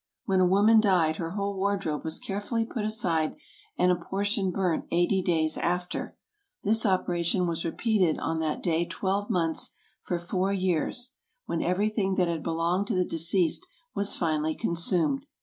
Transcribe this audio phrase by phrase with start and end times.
[0.25, 3.35] When a woman died her whole wardrobe was carefully put aside,
[3.77, 6.17] and a portion burnt eighty days after;
[6.63, 11.13] this operation was repeated on that day twelve months for four years,
[11.45, 15.27] when everything that had belonged to the de ceased was finally consumed.